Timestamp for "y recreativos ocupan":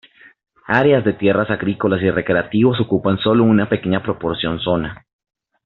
2.01-3.19